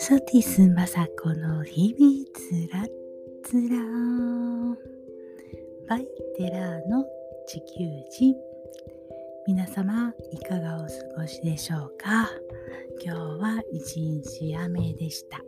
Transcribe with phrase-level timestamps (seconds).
[0.00, 2.86] ソティスマサコの日々つら
[3.44, 3.76] つら
[5.88, 6.06] バイ
[6.36, 7.04] テラーの
[7.48, 8.34] 地球人。
[9.46, 10.86] 皆様いかがお過
[11.20, 12.30] ごしでしょうか？
[13.04, 15.42] 今日は一日雨でした。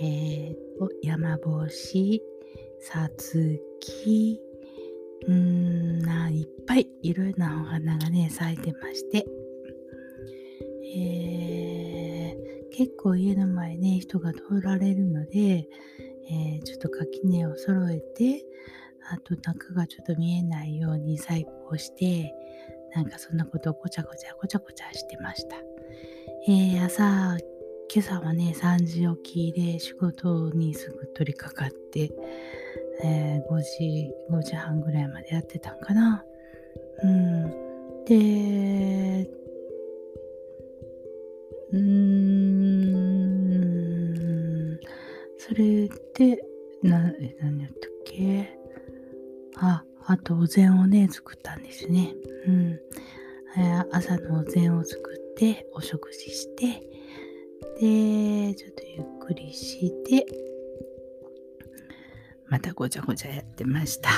[0.00, 0.54] えー、
[1.02, 2.22] 山帽子
[2.80, 4.38] さつき
[5.26, 9.24] うーんないっぱいいろいろなお花がね咲いてまして、
[10.84, 11.55] えー、
[12.76, 15.68] 結構家の前ね人が通られるので、
[16.30, 18.44] えー、ちょっと垣根を揃えて
[19.10, 22.34] あと中がちょっと見えないように細工をして
[22.94, 25.56] なんかそんなことをごちゃごちゃごちゃごちゃしてました。
[26.48, 27.38] えー、朝
[27.94, 32.10] 今朝はね3時起きで仕事にすぐ取り掛かって
[33.02, 36.24] えー、5時、5時半ぐらいまでやってたんかな。
[37.02, 38.04] うん。
[38.04, 39.28] で、
[41.72, 41.80] うん、
[45.38, 46.44] それで、
[46.82, 48.50] な、何やったっけ？
[49.56, 52.14] あ、あとお膳をね、作ったんですね。
[52.46, 52.78] うん。
[53.90, 56.82] 朝のお膳を作って、お食事して、
[57.80, 60.26] で、ちょっとゆっくりして、
[62.48, 64.08] またごちゃごちゃやってました。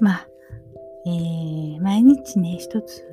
[0.00, 0.26] まあ、
[1.06, 3.04] えー、毎日ね、一つ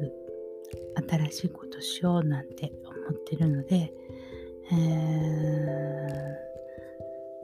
[1.07, 3.93] 新しいことしようなんて思ってるので、
[4.71, 4.75] え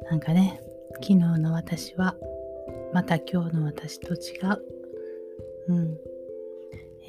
[0.07, 0.61] ー、なんかね、
[0.95, 2.15] 昨日の私は、
[2.93, 4.63] また今日の私と違う、
[5.69, 5.97] うん、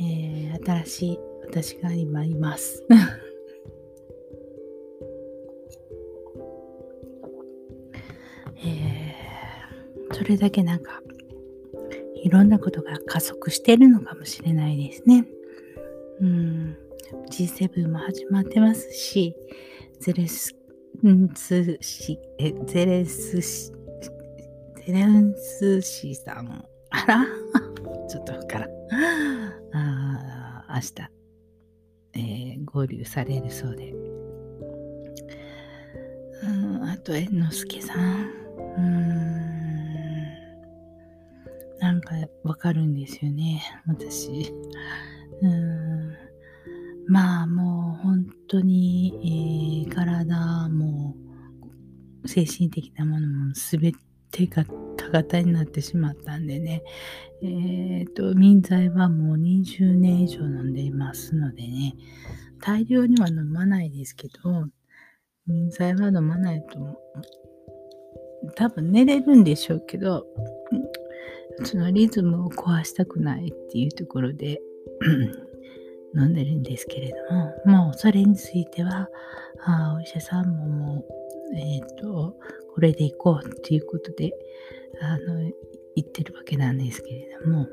[0.00, 2.84] えー、新しい私が今います。
[10.23, 11.03] それだけなんか
[12.23, 15.27] いろんなことが加速してるのかもしれないですね。
[16.22, 16.77] うん、
[17.30, 19.34] G7 も始まってますし、
[19.98, 20.55] ゼレス
[21.05, 23.72] ンスシ、え、ゼレスシ、
[24.86, 27.27] ゼレンスシさん、あら？
[28.08, 28.70] ちょっとわからん。
[29.72, 30.92] あ明日、
[32.14, 33.92] えー、合流されるそうで。
[36.44, 38.30] うん、あと、猿之助さん。
[38.77, 39.22] うん
[41.80, 44.55] なんかわかるんですよね、私。
[45.42, 45.81] うん。
[47.12, 51.14] まあもう本当に、えー、体も
[52.24, 53.92] 精神的なものも全
[54.30, 54.64] てが
[54.96, 56.83] 多型になってしまったんでね、
[57.42, 61.96] えっ、ー、と、民剤はもう20年以上飲んでいますのでね、
[62.62, 64.68] 大量には飲まないですけど、
[65.46, 66.98] 民剤は飲まないと、
[68.56, 70.24] 多分寝れるんでしょうけど、
[71.64, 74.62] そのリズムを壊したくないっていうところで
[76.14, 79.08] 飲んでるんですけれども、もうそれについては、
[79.64, 81.05] あお医者さんもも
[81.52, 82.36] う、えっ、ー、と、
[82.74, 84.33] これでいこうっていうことで、
[85.00, 85.40] あの、
[85.95, 87.67] 言ってるわけなんですけれども、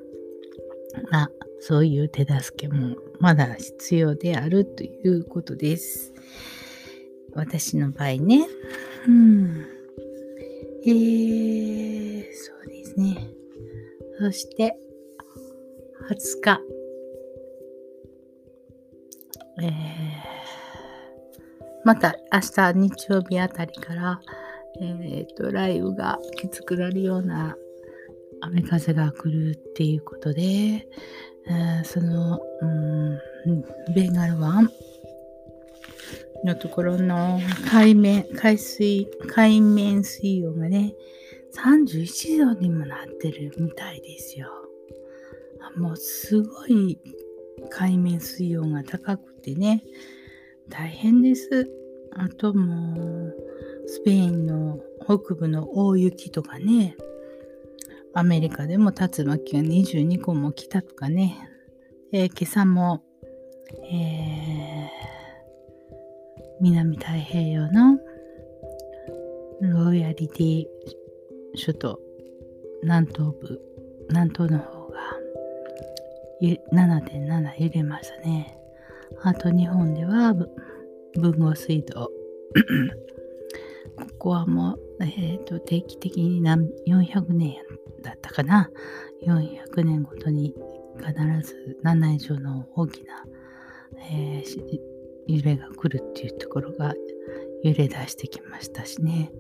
[1.12, 6.14] まあ、そういう手助けもまだ必要であるということです。
[7.34, 8.48] 私の場合ね。
[9.08, 9.66] うん。
[10.86, 13.30] えー、そうですね。
[14.20, 14.78] そして、
[16.10, 16.79] 20日、
[19.62, 19.72] えー、
[21.84, 24.22] また明日日曜日あたりから、
[24.82, 27.56] え、ー、と、雷雨がきつくなるような
[28.42, 33.20] 雨風が来るっていうことで、えー、その、うん、
[33.94, 34.70] ベンガル湾
[36.46, 37.40] のところの
[37.70, 40.94] 海面、海水、海面水温がね、
[41.56, 44.48] 31度にもなってるみたいですよ。
[45.76, 47.00] もうすごい
[47.70, 49.84] 海面水温が高くてね、
[50.70, 51.70] 大変です。
[52.12, 53.36] あともう、
[53.88, 56.96] スペインの北部の大雪とかね、
[58.14, 61.50] アメリカでも竜巻が22個も来たとかね、
[62.12, 63.04] えー、今朝も、
[63.92, 64.90] えー、
[66.60, 68.00] 南太平洋の
[69.62, 70.66] ロイヤリティ
[71.64, 72.00] 首都
[72.82, 73.62] 南東部
[74.10, 75.00] 南東の方が
[76.42, 78.59] 7.7揺れましたね
[79.22, 80.34] あと日本では
[81.16, 82.12] 文豪水道
[83.96, 87.56] ここはもう、えーと、定期的に何400年
[88.02, 88.72] だったかな。
[89.26, 90.56] 400年ごとに
[90.98, 91.14] 必
[91.48, 93.26] ず7以上の大きな、
[94.12, 94.80] えー、
[95.28, 96.94] 揺れが来るっていうところが
[97.64, 99.32] 揺れ出してきましたしね。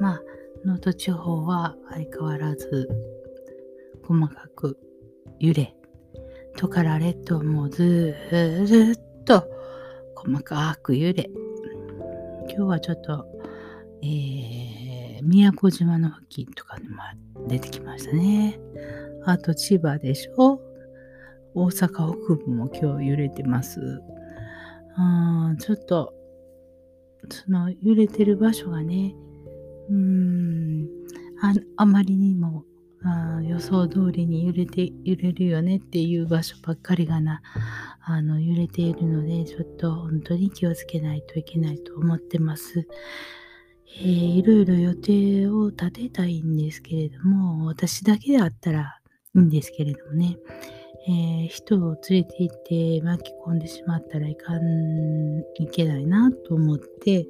[0.00, 0.22] まあ
[0.64, 2.88] 能登地方は相変わらず
[4.02, 4.78] 細かく
[5.38, 5.74] 揺れ、
[6.56, 8.14] トカラ列島もず
[8.96, 9.44] っと
[10.14, 11.30] 細かく揺れ、
[12.48, 13.26] 今日はちょっと、
[14.02, 17.02] えー、宮古島の付近とかにも
[17.48, 18.58] 出てきましたね。
[19.24, 20.60] あと千葉でしょ
[21.54, 23.80] 大阪北部も今日揺れてます。
[23.80, 26.14] うん、ちょっと、
[27.30, 29.14] その揺れてる場所がね、
[29.88, 30.88] うーん、
[31.40, 32.64] ああまりにも
[33.04, 37.42] あ予想通りに揺れて、揺れるよねっていう場所ばっかりがな、
[38.00, 42.86] あの、揺れているので、ちょっと本当に気をつけないといけないと思ってます。
[44.00, 48.98] えー、いろいろ予定を立てたいんですけれども、私だけであったら
[49.34, 50.38] いいんですけれどもね、
[51.08, 57.26] えー、人を連れて行って巻き込んでしまったらいかん、いけないなと思って、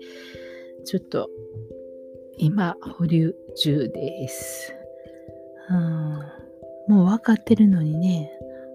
[0.84, 1.30] ちょっと
[2.38, 4.81] 今保留中です。
[5.70, 8.30] うん、もう分かってるのにね、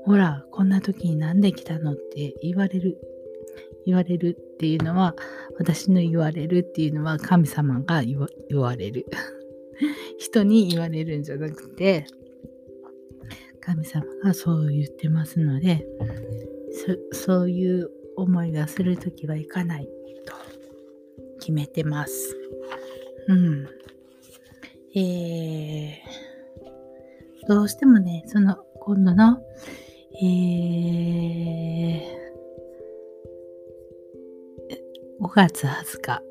[0.06, 2.98] ほら、こんな時になんで来たのって言われる。
[3.86, 5.16] 言われるっていうのは、
[5.58, 8.20] 私の言われるっていうのは神様が言
[8.60, 9.06] われる。
[10.18, 12.06] 人に言われるんじゃなくて、
[13.60, 15.86] 神様がそう言ってますので、
[17.12, 19.90] そういう思いがするときは行かない
[20.26, 20.34] と
[21.40, 22.36] 決めてます。
[23.28, 23.68] うん。
[24.96, 25.96] えー、
[27.48, 29.40] どうしてもね、その今度の、
[30.22, 32.08] えー、
[35.22, 36.22] 5月20日、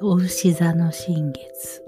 [0.00, 1.82] お牛座の新月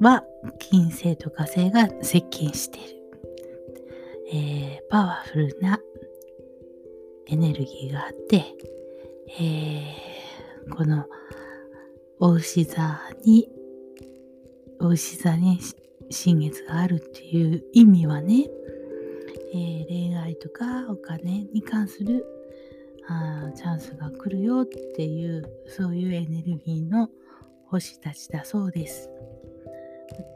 [0.00, 0.24] は
[0.58, 2.88] 金星と火星が接近している、
[4.32, 5.78] えー、パワフルな
[7.26, 8.44] エネルギーがあって、
[9.38, 11.04] えー、この
[12.18, 13.48] お牛座に
[14.80, 15.58] お牛座に
[16.12, 18.46] 新月があるっていう意味はね、
[19.54, 22.24] えー、恋愛とかお金に関する
[23.08, 27.08] あチャンスが来るよっていうそういうエネルギーの
[27.66, 29.08] 星たちだそうです。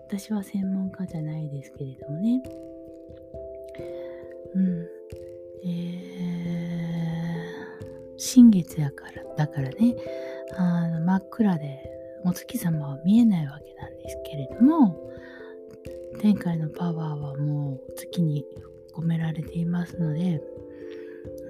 [0.08, 2.42] 私は専門家じゃないですけれどもね。
[4.54, 4.86] うん。
[5.64, 9.96] えー、新月やから、だからね、
[10.56, 11.82] あの真っ暗で
[12.24, 14.96] お月様は見えないわけなんですけれども、
[16.18, 18.44] 天界のパワーはもう月に
[18.94, 20.40] 込められていますので、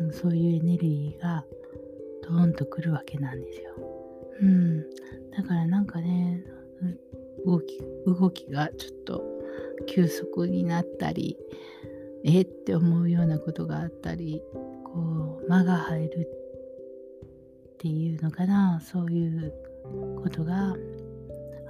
[0.01, 1.45] うん、そういうエネルギーが
[2.23, 3.71] ドーンとくるわけなんですよ。
[4.41, 4.81] うん。
[5.31, 6.45] だからなんかね、
[7.45, 9.25] 動き動きがちょっと
[9.87, 11.37] 急速になったり
[12.25, 14.43] えって思うようなことがあったり
[14.85, 16.29] こう間が入る
[17.75, 19.53] っていうのかなそういう
[20.23, 20.75] ことが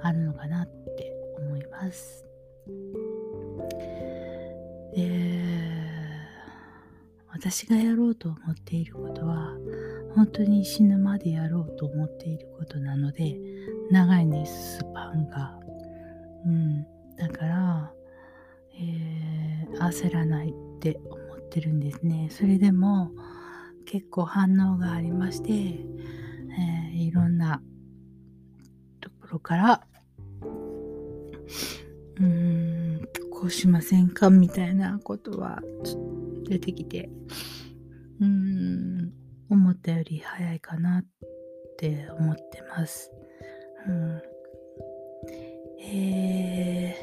[0.01, 0.67] あるのかなっ
[0.97, 2.26] て思います。
[4.97, 5.43] で
[7.31, 9.53] 私がやろうと思っていることは
[10.15, 13.37] 本当に死ぬまでやろうと思っていることなので
[13.91, 15.59] 長いんですスパンが。
[16.47, 16.83] うん、
[17.15, 17.91] だから、
[18.79, 22.29] えー、焦らないって思ってるんですね。
[22.31, 23.11] それでも
[23.85, 27.61] 結構反応がありまして、えー、いろんな
[28.99, 29.87] ところから
[32.19, 32.86] うん。
[33.39, 34.31] こうしませんか？
[34.31, 35.61] みたいなことは
[36.49, 37.11] 出てきて。
[38.19, 39.13] うん。
[39.49, 41.05] 思ったより早いかなっ
[41.77, 43.11] て思ってます。
[43.87, 44.21] うん。
[45.83, 46.95] え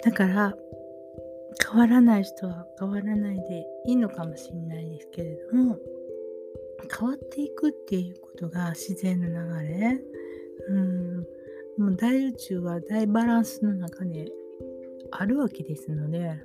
[0.00, 0.56] ー、だから
[1.70, 5.78] 変わらない人は変わらないでいいのかもしれないですけれども。
[6.88, 10.00] 変わっていくっていうことが自然の流れ。
[10.68, 11.26] うん。
[11.78, 14.30] もう大宇宙は大バランスの中に
[15.10, 16.38] あるわけですので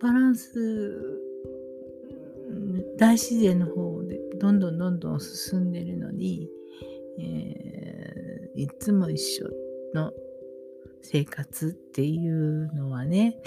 [0.00, 1.20] バランス
[2.98, 6.48] 大自然の方でどんどんどんどん進んでるのに、
[7.18, 9.48] えー、いつも一緒
[9.94, 10.12] の
[11.00, 13.38] 生活っていうのはね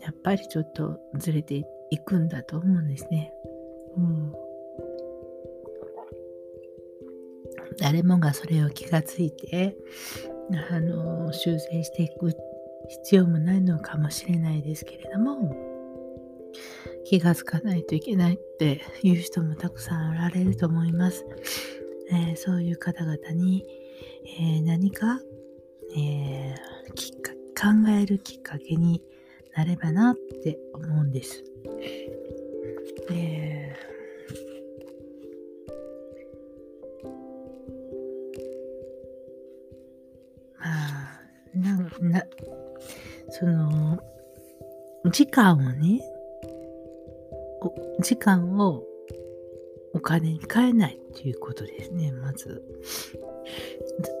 [0.00, 3.32] やっぱりちょっとずれていくんだと思うんですね。
[3.96, 4.32] うん、
[7.80, 9.76] 誰もがそれを気がついて
[10.70, 12.30] あの修正していく
[12.88, 15.54] 必要もないのかもしれないですけれども
[17.04, 21.24] 気がつかないといけないっていう人もたくさんおられると思います。
[22.12, 23.64] えー、そういう方々に、
[24.38, 25.20] えー、何か、
[25.96, 29.02] えー、きっか考えるきっかけに
[29.56, 31.44] なればなって思うんです。
[33.10, 33.59] えま
[41.54, 42.24] なな
[43.30, 44.02] その
[45.10, 46.00] 時間をね、
[48.00, 48.84] 時間を
[49.92, 52.62] お金に変えないっていうことですね、まず。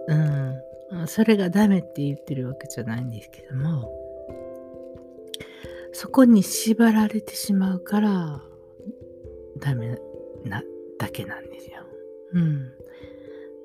[0.08, 1.06] うん。
[1.06, 3.88] それがダメって言ってるわけじゃないんですけども、
[5.92, 8.42] そこに縛られてしまうから、
[9.58, 10.00] ダメ
[10.44, 10.62] な
[10.98, 11.82] だけなんですよ。
[12.32, 12.72] うん。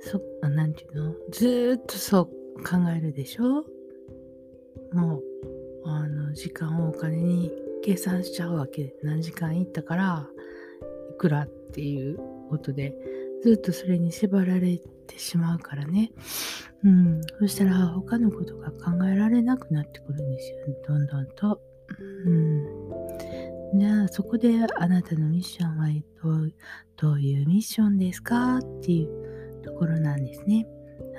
[0.01, 1.15] そ、なんていうの？
[1.31, 2.29] ずっとそう
[2.63, 3.65] 考えるでしょ？
[4.93, 5.23] もう、
[5.85, 7.51] あの、時間をお金に
[7.83, 8.95] 計算しちゃうわけ。
[9.03, 10.29] 何時間行ったから、
[11.11, 12.17] いくらっていう
[12.49, 12.95] ことで、
[13.43, 16.11] ずっとそれに縛られてしまうからね。
[16.83, 17.21] うん。
[17.39, 20.57] そしたら他のことが考えられなくなってくるんですよ。
[20.87, 21.61] どんどんと。
[21.99, 23.79] うん。
[23.79, 25.87] じゃあそこであなたのミッションは
[26.23, 26.53] どう
[26.95, 28.57] どういうミッションですか？
[28.57, 30.67] っていうところなんですね。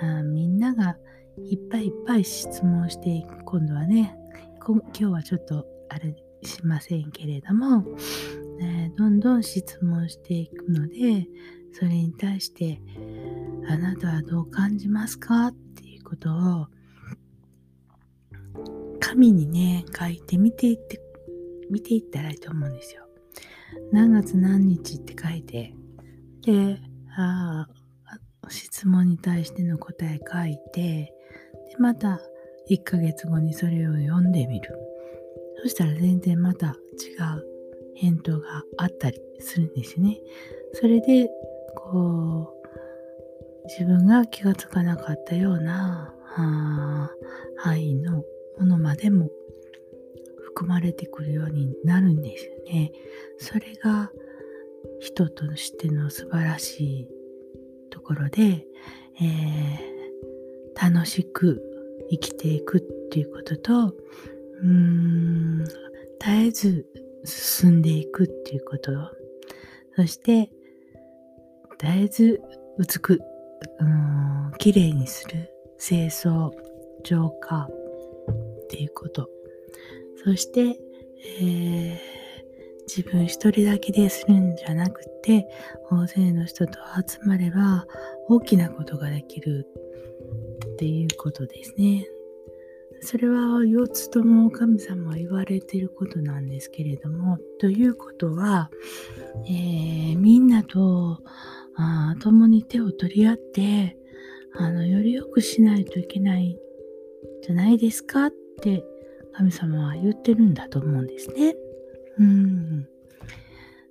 [0.00, 0.96] あみんなが
[1.44, 4.16] いっぱいいっぱい質問して今度はね
[4.64, 7.84] 今日はちょっとあれしませんけれども、
[8.60, 11.26] え、どんどん質問していくので
[11.72, 12.80] それに対して
[13.68, 15.48] あなたはどう感じますか？
[15.48, 16.66] っていうことを
[19.00, 21.00] 紙にね書いてみていって
[21.70, 23.02] 見ていったらいいと思うんですよ。
[23.92, 25.74] 何月何日って書いて、
[26.42, 26.78] で、
[27.16, 27.68] あ
[28.48, 31.12] 質問に対しての答え書いて、
[31.78, 32.20] また
[32.70, 34.70] 1ヶ月後にそれを読んでみる。
[35.62, 36.76] そしたら全然また違う
[37.96, 40.18] 返答があったりするんですね。
[40.74, 41.28] それで、
[41.74, 42.52] こ
[43.64, 46.14] う、自分が気がつかなかったような
[47.56, 48.22] 範囲の
[48.58, 49.28] ものまでも
[50.44, 52.92] 含まれてくるようになるんですよね。
[53.38, 54.10] それが
[55.00, 57.08] 人としての素晴らしい
[57.90, 58.66] ところで、
[59.20, 59.95] えー、
[60.80, 61.62] 楽しく
[62.10, 62.80] 生きていくっ
[63.10, 63.94] ていうことと、
[64.62, 66.86] うーん、絶えず
[67.24, 68.92] 進んでいくっていうこと、
[69.96, 70.50] そして、
[71.78, 72.40] 絶えず
[72.78, 73.20] 美く、
[73.80, 76.50] うん、綺麗にする、清掃、
[77.04, 77.68] 浄化
[78.64, 79.28] っていうこと。
[80.24, 80.78] そして、
[81.40, 81.98] えー、
[82.86, 85.48] 自分一人だけでするんじゃなくて、
[85.90, 87.86] 大勢の人と集まれば
[88.28, 89.66] 大きなことができる。
[90.76, 92.06] っていうことですね。
[93.00, 98.70] それは4つとも神様は言われていることなんですけれども、ということは、
[99.46, 101.22] えー、みんなと
[101.76, 103.96] あ共に手を取り合って、
[104.54, 106.58] あの、より良くしないといけない
[107.42, 108.26] じゃないですか？
[108.26, 108.84] って
[109.32, 111.54] 神様は言ってるんだと思うんですね。
[112.18, 112.88] うん。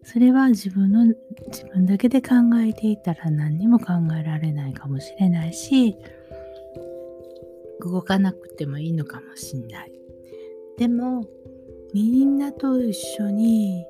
[0.03, 1.05] それは自分の、
[1.47, 5.97] 自分だけで考えていたら何にも考えられないかもしれないし、
[7.81, 9.91] 動かなくてもいいのかもしれない。
[10.77, 11.25] でも、
[11.93, 13.85] みんなと一緒に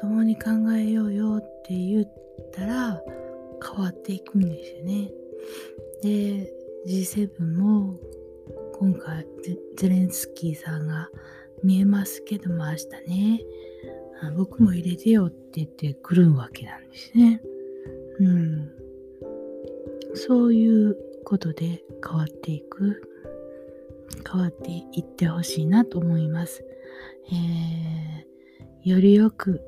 [0.00, 2.12] 共に考えようよって言っ
[2.52, 3.02] たら
[3.62, 5.12] 変わっていくんですよね。
[6.02, 6.52] で、
[6.86, 7.98] G7 も
[8.72, 9.26] 今回
[9.76, 11.08] ゼレンスキーさんが
[11.62, 13.40] 見えますけども明日ね
[14.36, 17.40] 僕も入れてよって言ってくるわけなんですね。
[18.20, 18.70] うん。
[20.14, 23.02] そういうことで変わっていく、
[24.28, 26.64] 変わっていってほしいなと思います。
[27.32, 29.60] えー、より良く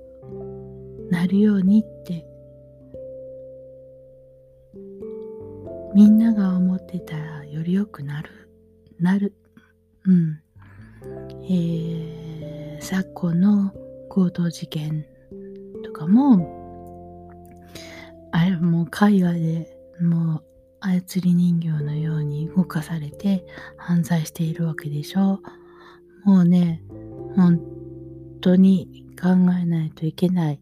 [1.10, 2.26] なるようにって
[5.94, 8.46] みんなが思ってたらより良くなる
[8.98, 9.34] なる。
[10.06, 10.40] うん。
[11.44, 13.72] えー、昨今の
[14.08, 15.04] 強盗事件
[15.84, 17.30] とかも、
[18.32, 20.44] あれもう海外でもう
[20.86, 23.44] 操り人形のように動かされて
[23.76, 25.40] 犯罪しているわけでしょ
[26.24, 26.30] う。
[26.30, 26.82] もうね、
[27.34, 27.60] 本
[28.40, 30.60] 当に考えないといけない。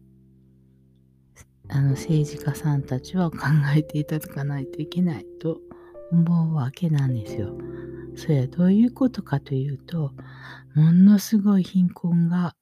[1.69, 3.37] あの政治家さんたちは考
[3.75, 5.59] えていただかないといけないと
[6.11, 7.55] 思うわけなんですよ。
[8.15, 10.11] それはどういうことかというと、
[10.75, 12.55] ものすごい貧困が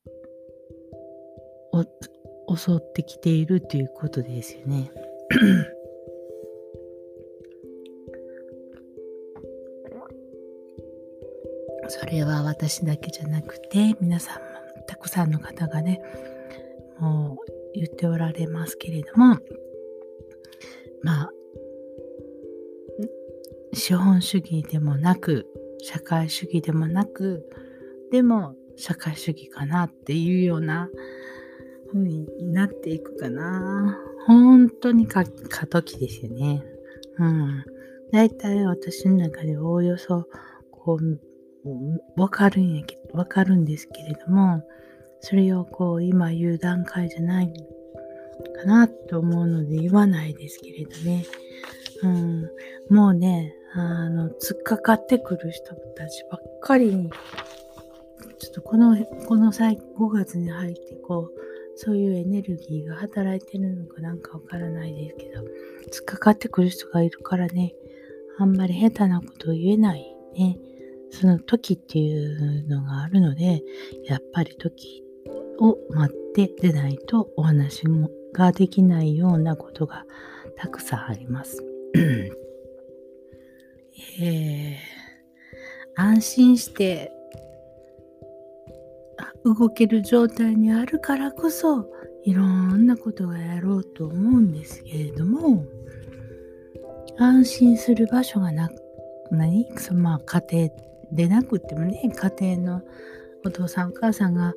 [2.49, 4.91] 襲ってきているということですよね。
[12.13, 16.01] れは私だけじゃなくて皆さんもたくさんの方がね
[16.99, 19.37] もう言っておられますけれども
[21.01, 21.29] まあ
[23.73, 25.47] 資本主義でもなく、
[25.81, 27.43] 社会主義でもなく、
[28.11, 30.89] でも社会主義かなっていうような
[31.91, 33.97] 風になっていくかな。
[34.27, 36.63] 本当に過渡期ですよね。
[37.17, 37.65] うん。
[38.11, 40.27] 大体私の中でおおよそ、
[40.71, 41.19] こう、
[42.15, 44.63] わかるんやけど、わかるんですけれども、
[45.19, 47.53] それをこう今言う段階じゃない
[48.55, 51.25] かなと思うので言わないですけれどね。
[52.03, 52.49] うん、
[52.89, 57.09] もうね、あの、突っかかってくる人たちばっかりに、
[58.39, 61.43] ちょっとこの、この際、5月に入ってこう、
[61.75, 65.41] そういうエネルギーが働いてるのかなんかわからないですけど、
[65.91, 67.73] 突っかかってくる人がいるからね、
[68.37, 70.05] あんまり下手なことを言えない
[70.35, 70.57] ね。
[71.13, 73.61] その時っていうのがあるので、
[74.05, 75.03] やっぱり時
[75.59, 80.05] を待ってでないとお話もができないようなことが
[80.57, 81.63] たくさんあります。
[84.19, 84.75] えー、
[85.95, 87.11] 安心して
[89.45, 91.87] 動ける状態にあるからこそ
[92.25, 95.65] いろんなことがやろうと思うんですけれども
[97.17, 98.75] 安心する場所がなく
[99.31, 99.67] 何？
[99.77, 102.81] そのまあ家庭でなくてもね家庭の
[103.45, 104.53] お父さんお母さんが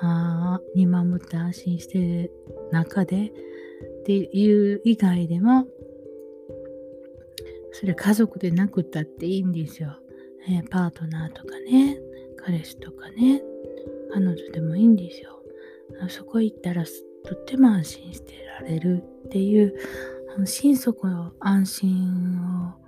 [0.00, 2.32] あ見守って安心してる
[2.72, 5.66] 中でっていう以外でも
[7.72, 9.96] それ家族でなくったっていいんですよ。
[10.48, 11.98] えー、パートナーとかね
[12.36, 13.42] 彼氏とかね
[14.12, 15.40] 彼女でもいいんですよ。
[16.08, 19.74] そこ行ったらとっても安心してられるっていう
[20.44, 21.06] 心底
[21.40, 22.38] 安心
[22.76, 22.79] を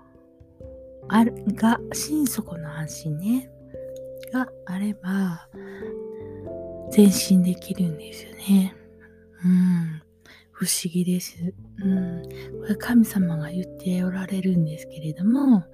[1.09, 3.51] あるが心底の安心ね
[4.33, 5.49] があれば
[6.97, 8.75] 前進できるんですよね。
[9.45, 10.03] うん。
[10.51, 11.37] 不思議です。
[11.83, 12.23] うん。
[12.61, 15.65] これ神様が言っておられるんですけれども、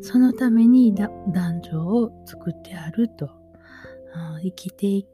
[0.00, 3.40] そのために男女を作ってあると。
[4.42, 5.06] 生きて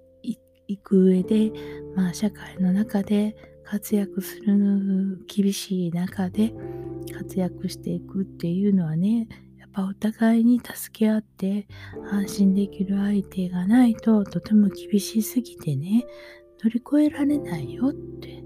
[0.68, 1.52] いく上で、
[1.94, 6.52] まあ、社会の中で活躍する厳しい中で
[7.12, 9.28] 活躍していくっていうのはね
[9.76, 11.68] ぱお互いに助け合って
[12.10, 16.06] 安心できる相手がないととても厳しすぎてね
[16.64, 18.42] 乗り越えられないよって。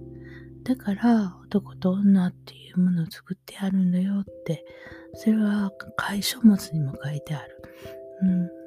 [0.64, 4.64] だから男と女っていうものを作ってあるんだよって。
[5.14, 7.62] それは会書物にも書いてある。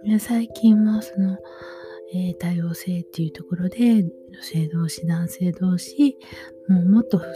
[0.05, 1.37] うん、最近はその、
[2.13, 4.09] えー、多様性っていうところで女
[4.41, 6.17] 性同士男性同士
[6.67, 7.31] もうもっと複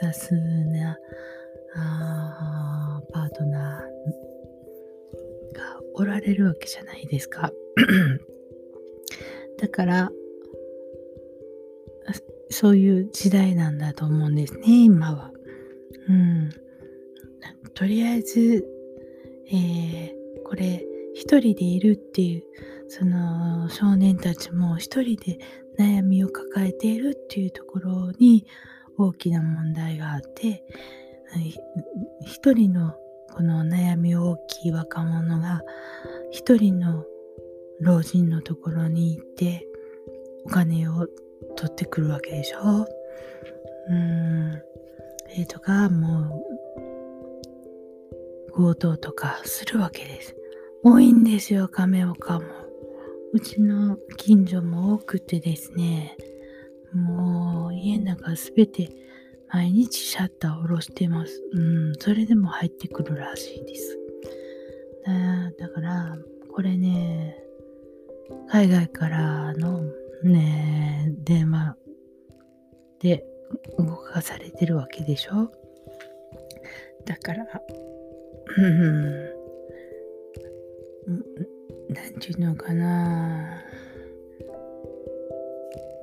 [0.00, 0.98] 雑な
[1.76, 4.33] あーパートナー
[5.94, 7.52] おられるわけじゃないですか。
[9.58, 10.12] だから
[12.50, 15.32] そういう時代なんだと思うんですね今は。
[16.08, 16.50] うん、
[17.74, 18.64] とりあえず、
[19.48, 20.12] えー、
[20.44, 22.44] これ一人でいるっていう
[22.88, 25.38] その少年たちも一人で
[25.78, 28.46] 悩みを抱えているっていうところに
[28.98, 30.64] 大きな問題があって
[32.24, 32.94] 一人の
[33.34, 35.62] この悩み大きい若者が
[36.30, 37.04] 一人の
[37.80, 39.66] 老人のところに行って
[40.44, 41.08] お金を
[41.56, 42.86] 取ってくるわけでしょ？
[43.90, 44.62] うん。
[45.36, 46.42] えー、とかも
[48.48, 50.36] う強盗とかするわけです。
[50.84, 52.46] 多いんですよ、亀岡も。
[53.32, 56.16] うちの近所も多くてですね、
[56.92, 58.88] もう家の中すべて
[59.54, 61.40] 毎日シャッターを下ろしてます。
[61.52, 63.96] うん、それでも入ってくるらしいです。
[65.56, 66.16] だから、
[66.52, 67.36] これね、
[68.48, 69.80] 海外からの
[70.24, 71.76] ね、電話
[72.98, 73.24] で
[73.78, 75.52] 動かされてるわけでしょ
[77.04, 77.46] だから、
[78.58, 79.22] うん、
[81.94, 83.62] なんていうのかな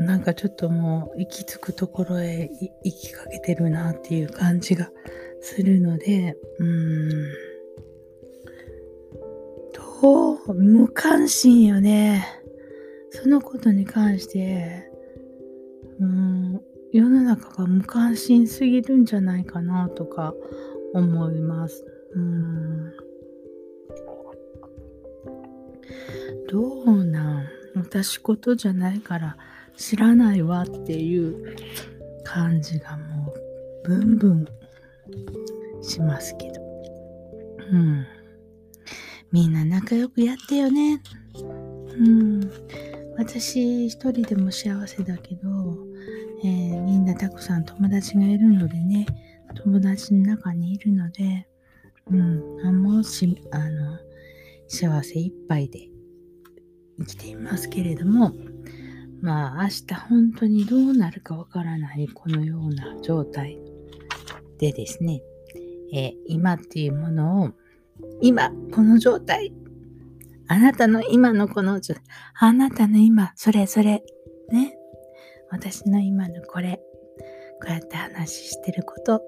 [0.02, 2.50] なんかちょっともう行き着くところへ
[2.84, 4.90] 行きかけてるなっていう感じが
[5.42, 7.32] するので、うん。
[10.02, 10.54] どう？
[10.54, 12.26] 無関心よね。
[13.12, 14.90] そのことに関して、
[16.00, 16.62] うん、
[16.92, 20.34] 世の中が無関心すぎるんじゃないかなとか
[20.94, 21.86] 思います。
[22.14, 22.92] うん
[26.50, 27.46] どうなん？
[27.76, 29.38] 私事じゃないから
[29.77, 31.55] 知らないわっていう
[32.23, 34.45] 感じがもうブンブン
[35.81, 36.62] しますけど。
[37.71, 38.05] うん。
[39.31, 41.01] みんな仲良くやってよね。
[41.97, 42.51] うん。
[43.17, 45.49] 私一人でも幸せだけど、
[46.43, 49.05] えー、みんなたくさん友達がいるのでね、
[49.55, 51.47] 友達の中にいるので、
[52.10, 53.99] うん、もし、あの、
[54.67, 55.89] 幸せいっぱいで
[56.99, 58.34] 生きていますけれども、
[59.21, 63.60] まあ明日本当にどうなるかわからないこのような状態
[64.57, 65.21] でですね、
[65.93, 67.51] えー、今っていうものを、
[68.21, 69.53] 今、この状態、
[70.47, 72.03] あなたの今のこの状態、
[72.39, 74.03] あなたの今、それそれ、
[74.51, 74.75] ね、
[75.49, 76.79] 私の今のこれ、
[77.62, 79.21] こうやって話してること、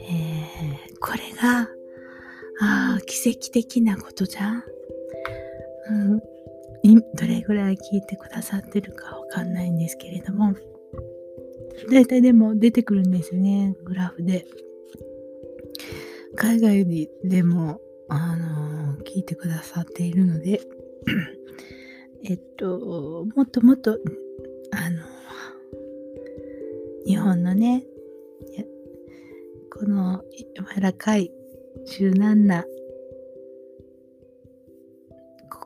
[0.00, 1.68] えー、これが、
[2.62, 4.64] ああ、奇跡的なことじゃん。
[5.90, 6.22] うん、
[7.14, 10.54] どれぐらい聞いてくださってるかわかんないんですけれども、
[11.90, 14.46] 大体でも出てくるんですよね、グラフで。
[16.36, 20.60] 海外でも、あの、聞いてくださっているので、
[22.24, 23.98] えっと、もっともっと、
[24.72, 25.02] あの、
[27.06, 27.84] 日本のね、
[29.70, 30.22] この
[30.74, 31.32] 柔らかい
[31.86, 32.66] 柔軟な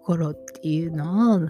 [0.05, 1.41] 心っていうのを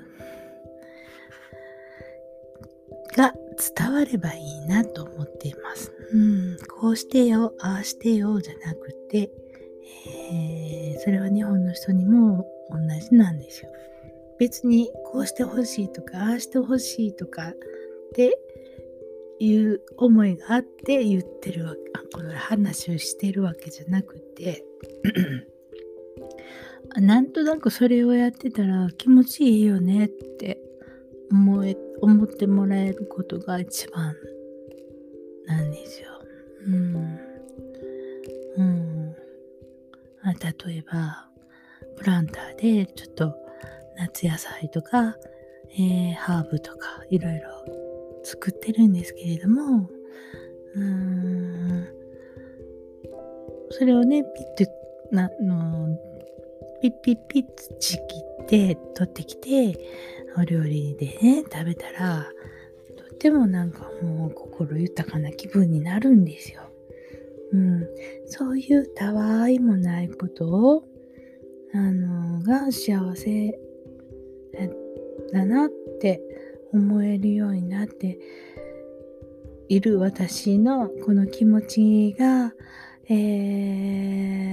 [3.17, 3.33] が
[3.77, 5.93] 伝わればいいなと思っています。
[6.13, 9.31] うん、こうしてよ、ああしてよじゃなくて、
[10.31, 13.71] えー、それは日本の人にも同じなんですよ。
[14.39, 17.55] 別にこうしてほしいとか、ああしてほしいとかっ
[18.15, 18.39] て
[19.41, 21.79] いう思いがあって言ってるわけ、
[22.13, 24.65] この話をしてるわけじゃなくて、
[26.97, 30.61] なんとなくそれをやってたら気持ちいいよねって
[31.31, 34.15] 思え思ってもらえることが一番
[35.47, 36.09] なんですよ。
[36.67, 37.19] うん。
[38.57, 39.17] うん。
[40.23, 40.33] あ
[40.67, 41.29] 例えば、
[41.97, 43.35] プランターでちょっと
[43.97, 45.17] 夏野菜とか、
[45.79, 47.51] えー、ハーブとかいろいろ
[48.23, 49.89] 作ってるんですけれども、
[50.75, 51.89] うーん、
[53.71, 55.89] それをね、ピッと、な、の、
[56.85, 57.45] ピッピッピッ
[57.81, 58.03] ちぎ
[58.43, 59.75] って取ってきて、
[60.37, 62.27] お料理でね、食べたら、
[62.95, 66.61] とってもなんかもう心豊かな気分になるんですよ。
[67.53, 67.89] うん。
[68.27, 70.85] そういうたわいもないことを、
[71.73, 73.59] あの、が幸せ
[75.33, 75.71] だなっ
[76.03, 76.21] て
[76.75, 78.19] 思えるようになって
[79.71, 82.53] いる私のこの気持ちが、
[83.09, 83.15] え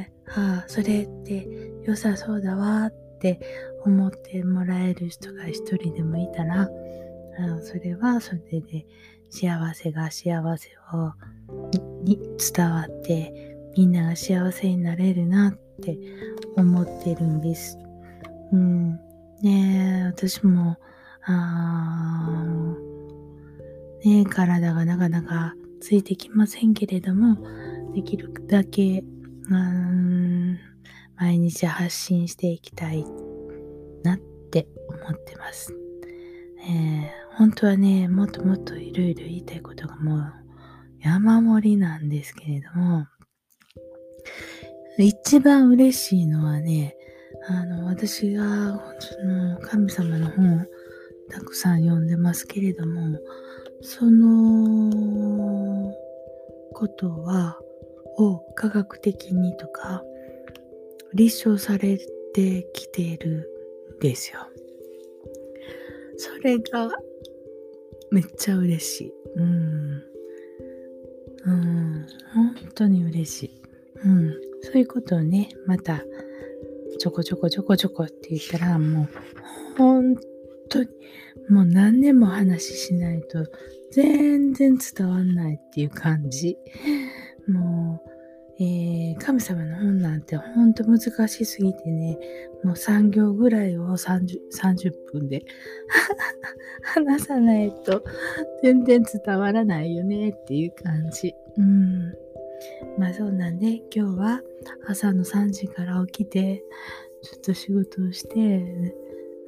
[0.02, 1.48] ー、ああ、それって
[1.86, 3.40] 良さそうだわって
[3.86, 6.68] 思ってもらえる人が一人でもいたら、あ
[7.62, 8.86] それはそれで
[9.30, 11.14] 幸せが幸せを
[12.04, 12.20] に
[12.54, 15.98] 伝わってみんなが幸せになれるなって
[16.58, 17.78] 思ってるんです。
[18.52, 19.00] うん。
[19.42, 20.78] ね私も、
[21.24, 22.76] あ
[24.04, 27.38] ね体がなかなかついてきませんけれども、
[27.93, 29.04] できるだけ、
[29.49, 30.60] うん
[31.17, 33.06] 毎日発信していきたい
[34.04, 34.17] なっ
[34.51, 35.75] て思ってます。
[36.67, 40.34] えー、本当はね、もっともっといろいろ言いたいことがもう
[40.99, 43.06] 山盛りなんですけれども、
[44.97, 46.95] 一番嬉しいのはね、
[47.47, 48.43] あの、私が、
[48.99, 50.65] その、神様の本、
[51.30, 53.19] たくさん読んでますけれども、
[53.82, 55.93] その、
[56.73, 57.60] ことは、
[58.17, 60.04] を科学的にとか、
[61.13, 61.97] 立証され
[62.34, 63.50] てきている
[63.97, 64.39] んですよ。
[66.17, 66.89] それが、
[68.12, 69.13] めっちゃ嬉しい。
[69.36, 70.04] うん。
[71.45, 72.06] うん。
[72.34, 73.62] 本当に嬉しい。
[74.04, 74.32] うん。
[74.62, 76.04] そういうことをね、また、
[77.00, 79.08] ちょこちょこちょこちょこって言ったら、もう、
[79.78, 80.15] 本
[80.69, 80.89] 当に、
[81.50, 83.45] もう何年も話ししないと、
[83.91, 86.58] 全然伝わんないっていう感じ。
[87.52, 88.12] もう、
[88.60, 92.18] えー、神様の本なんてほんと難しすぎてね、
[92.64, 95.44] もう3行ぐらいを 30, 30分で
[96.84, 98.04] 話さないと
[98.62, 101.34] 全然伝わらないよねっていう感じ。
[101.58, 102.14] うん。
[102.98, 104.42] まあそうなんで、今日は
[104.86, 106.64] 朝の3時から起きて、
[107.24, 108.96] ちょっと仕事をして、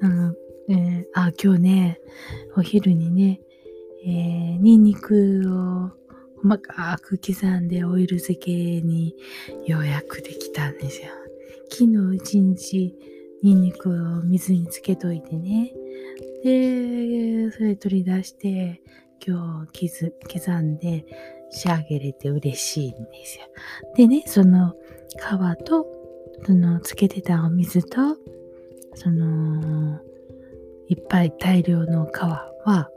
[0.01, 0.33] あの、
[0.69, 2.01] えー、あ、今日ね、
[2.55, 3.41] お昼にね、
[4.05, 6.02] えー、ニンニクを
[6.43, 8.51] 細かく刻んでオイル漬け
[8.81, 9.15] に
[9.65, 11.07] ようやくできたんですよ。
[11.71, 12.95] 昨日一日
[13.41, 15.71] ニンニクを水につけといてね。
[16.43, 18.81] で、それ取り出して、
[19.25, 21.05] 今日刻んで
[21.49, 23.45] 仕上げれて嬉しいんですよ。
[23.95, 24.73] でね、その
[25.09, 25.87] 皮と、
[26.45, 28.17] そのつけてたお水と、
[28.95, 30.01] その、
[30.89, 32.89] いっぱい大量の皮は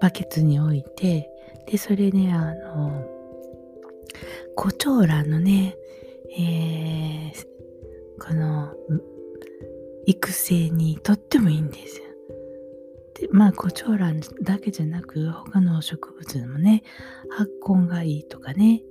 [0.00, 1.30] バケツに置いて、
[1.70, 3.04] で、それね、あの、
[4.56, 5.76] 胡蝶蘭のね、
[6.36, 7.46] えー、
[8.18, 8.72] この、
[10.06, 12.04] 育成にとってもいいんですよ。
[13.20, 16.82] で、まあ、胡蝶蘭だけじゃなく、他の植物もね、
[17.28, 18.82] 発根がいいとかね、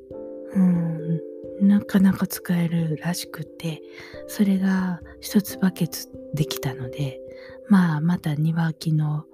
[0.54, 1.22] うん、
[1.68, 3.82] なかなか使えるらしくて、
[4.28, 7.20] それが一つバケツできたので、
[7.68, 9.26] まあ、また庭木の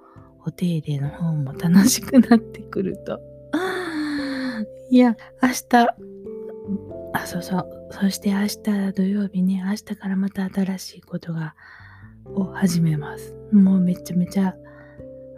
[0.46, 3.33] お手入れの方も楽しくなってくると。
[4.94, 5.88] いや、明日、
[7.14, 7.88] あ、そうそう。
[7.90, 11.56] そして明日土曜日ね、明日からまた新しいことが、
[12.26, 13.34] を始めます。
[13.50, 14.54] もうめちゃめちゃ、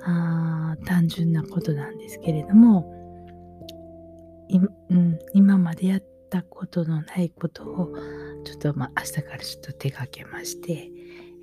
[0.04, 2.92] あ単純なことなんですけれども、
[4.90, 7.94] うん、今までやったことのないことを、
[8.44, 10.90] ちょっとまあ明日からちょっと手がけまして、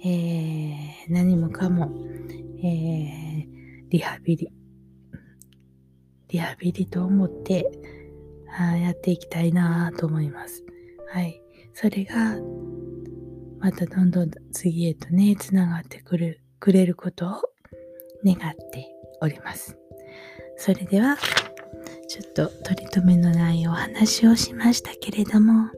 [0.05, 1.91] えー、何もかも、
[2.59, 3.45] えー、
[3.89, 4.53] リハビリ、
[6.27, 8.02] リハビリと思って
[8.57, 10.63] あやっていきたいなと思います。
[11.11, 11.41] はい。
[11.73, 12.37] それが、
[13.59, 17.29] またどんどん次へとね、つながってくる、くれることを
[18.25, 18.87] 願って
[19.21, 19.77] おります。
[20.57, 21.17] それでは、
[22.07, 25.69] ちょっと取り留めのないお話をしましたけれども、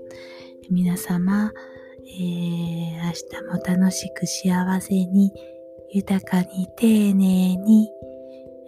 [0.70, 1.52] 皆様、
[2.08, 5.32] えー、明日も楽しく幸せに、
[5.92, 7.90] 豊かに丁寧に、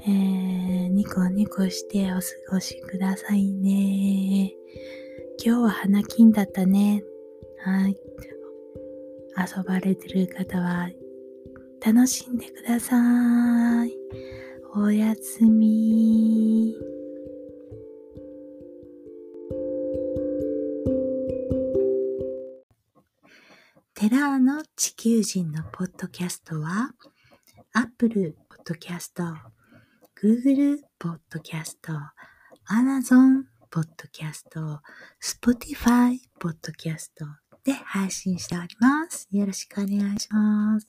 [0.05, 4.53] えー、ニコニコしてお過ごしくださいね。
[5.43, 7.03] 今日は花金だったね。
[7.63, 7.97] はい。
[9.37, 10.89] 遊ばれてる方は
[11.85, 13.93] 楽しんでください。
[14.75, 16.75] おやすみ。
[23.93, 26.91] テラーの地球人のポッドキャストは、
[27.73, 29.56] Apple Podcast、
[30.23, 31.93] Google ポッドキャスト、
[32.71, 34.81] Amazon ポッドキャスト、
[35.21, 37.25] Spotify ポッドキャスト
[37.63, 39.27] で配信しております。
[39.29, 40.87] よろしくお願いします。